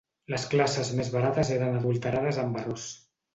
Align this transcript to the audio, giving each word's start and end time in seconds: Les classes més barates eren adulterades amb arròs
Les 0.33 0.45
classes 0.53 0.89
més 0.99 1.11
barates 1.17 1.51
eren 1.59 1.77
adulterades 1.81 2.41
amb 2.47 2.59
arròs 2.63 2.89